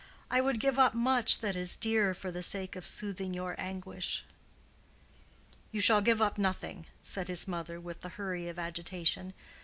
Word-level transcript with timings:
I 0.31 0.41
would 0.41 0.59
give 0.59 0.79
up 0.79 0.95
much 0.95 1.41
that 1.41 1.55
is 1.55 1.75
dear 1.75 2.15
for 2.15 2.31
the 2.31 2.41
sake 2.41 2.75
of 2.75 2.87
soothing 2.87 3.35
your 3.35 3.53
anguish." 3.61 4.25
"You 5.71 5.79
shall 5.79 6.01
give 6.01 6.23
up 6.23 6.39
nothing," 6.39 6.87
said 7.03 7.27
his 7.27 7.47
mother, 7.47 7.79
with 7.79 8.01
the 8.01 8.09
hurry 8.09 8.49
of 8.49 8.57
agitation. 8.57 9.35